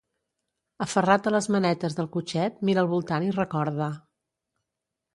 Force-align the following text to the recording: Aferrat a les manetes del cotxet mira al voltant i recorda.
Aferrat 0.85 1.29
a 1.33 1.33
les 1.35 1.49
manetes 1.57 1.99
del 1.99 2.09
cotxet 2.17 2.59
mira 2.71 2.85
al 2.87 2.93
voltant 2.97 3.31
i 3.31 3.33
recorda. 3.39 3.95